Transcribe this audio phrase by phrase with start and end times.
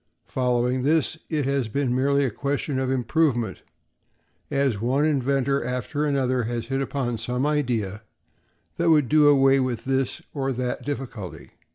[0.25, 3.61] Following this, it has been merely a question of improvement,
[4.49, 8.01] as one inventor after another has hit upon some idea
[8.77, 11.51] that would do away with this or that difficulty.